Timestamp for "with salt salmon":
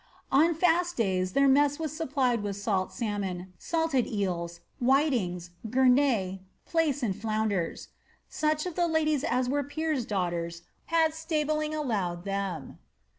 2.41-3.53